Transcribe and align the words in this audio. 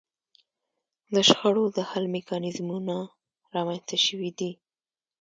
د 1.15 1.15
شخړو 1.29 1.65
د 1.77 1.79
حل 1.89 2.05
میکانیزمونه 2.15 2.97
رامنځته 3.55 3.97
شوي 4.05 4.31
دي 4.39 4.51